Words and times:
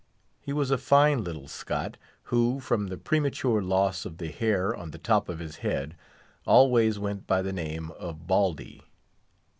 He 0.39 0.51
was 0.51 0.71
a 0.71 0.79
fine 0.79 1.23
little 1.23 1.47
Scot, 1.47 1.95
who, 2.23 2.59
from 2.59 2.87
the 2.87 2.97
premature 2.97 3.61
loss 3.61 4.03
of 4.03 4.17
the 4.17 4.29
hair 4.29 4.75
on 4.75 4.89
the 4.89 4.97
top 4.97 5.29
of 5.29 5.37
his 5.37 5.57
head, 5.57 5.95
always 6.43 6.97
went 6.97 7.27
by 7.27 7.43
the 7.43 7.53
name 7.53 7.91
of 7.99 8.25
Baldy. 8.25 8.81